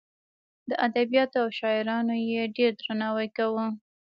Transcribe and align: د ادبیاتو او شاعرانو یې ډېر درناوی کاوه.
د 0.69 0.71
ادبیاتو 0.87 1.37
او 1.43 1.49
شاعرانو 1.59 2.15
یې 2.29 2.43
ډېر 2.57 2.71
درناوی 2.79 3.27
کاوه. 3.37 3.65